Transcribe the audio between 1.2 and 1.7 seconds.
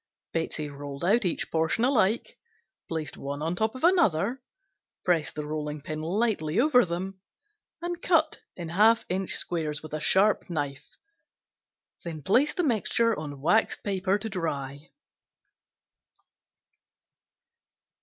each